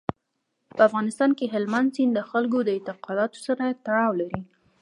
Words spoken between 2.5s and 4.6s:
د اعتقاداتو سره تړاو لري.